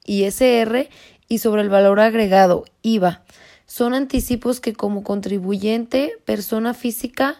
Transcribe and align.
ISR 0.07 0.89
y 1.29 1.39
sobre 1.39 1.63
el 1.63 1.69
valor 1.69 2.01
agregado 2.01 2.65
IVA 2.83 3.23
son 3.77 3.93
anticipos 3.93 4.59
que 4.61 4.73
como 4.73 5.03
contribuyente, 5.03 6.15
persona 6.25 6.73
física, 6.73 7.37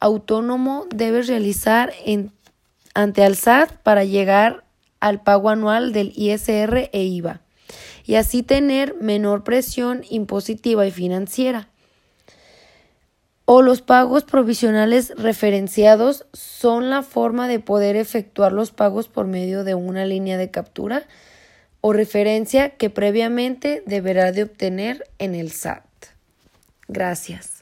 autónomo, 0.00 0.86
debes 0.92 1.28
realizar 1.28 1.92
en, 2.04 2.32
ante 2.94 3.22
al 3.22 3.36
SAT 3.36 3.70
para 3.84 4.02
llegar 4.02 4.64
al 4.98 5.22
pago 5.22 5.48
anual 5.48 5.92
del 5.92 6.12
ISR 6.16 6.90
e 6.92 7.04
IVA 7.04 7.40
y 8.04 8.16
así 8.16 8.42
tener 8.42 8.96
menor 9.00 9.44
presión 9.44 10.02
impositiva 10.10 10.84
y 10.88 10.90
financiera. 10.90 11.68
O 13.44 13.62
los 13.62 13.80
pagos 13.80 14.24
provisionales 14.24 15.12
referenciados 15.16 16.26
son 16.32 16.90
la 16.90 17.04
forma 17.04 17.46
de 17.46 17.60
poder 17.60 17.94
efectuar 17.94 18.50
los 18.50 18.72
pagos 18.72 19.06
por 19.06 19.28
medio 19.28 19.62
de 19.62 19.76
una 19.76 20.04
línea 20.04 20.36
de 20.36 20.50
captura 20.50 21.06
o 21.86 21.92
referencia 21.92 22.70
que 22.70 22.90
previamente 22.90 23.84
deberá 23.86 24.32
de 24.32 24.42
obtener 24.42 25.08
en 25.20 25.36
el 25.36 25.52
SAT. 25.52 25.84
Gracias. 26.88 27.55